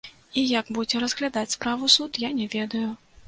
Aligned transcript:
І 0.41 0.43
як 0.51 0.71
будзе 0.77 1.01
разглядаць 1.03 1.53
справу 1.55 1.91
суд, 1.97 2.11
я 2.27 2.35
не 2.41 2.49
ведаю. 2.57 2.89